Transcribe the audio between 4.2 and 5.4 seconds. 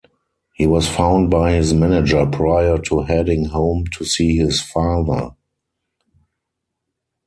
his father.